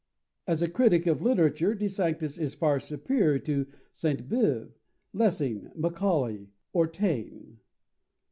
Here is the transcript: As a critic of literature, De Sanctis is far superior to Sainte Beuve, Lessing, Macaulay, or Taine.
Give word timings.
As 0.47 0.63
a 0.63 0.67
critic 0.67 1.05
of 1.05 1.21
literature, 1.21 1.75
De 1.75 1.87
Sanctis 1.87 2.39
is 2.39 2.55
far 2.55 2.79
superior 2.79 3.37
to 3.37 3.67
Sainte 3.91 4.27
Beuve, 4.27 4.71
Lessing, 5.13 5.69
Macaulay, 5.75 6.49
or 6.73 6.87
Taine. 6.87 7.59